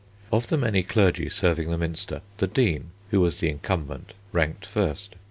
Of 0.31 0.47
the 0.47 0.57
many 0.57 0.81
clergy 0.81 1.29
serving 1.29 1.69
the 1.69 1.77
Minster 1.77 2.23
the 2.37 2.47
Dean, 2.47 2.89
who 3.11 3.21
was 3.21 3.37
the 3.37 3.49
incumbent, 3.49 4.15
ranked 4.33 4.65
first. 4.65 5.13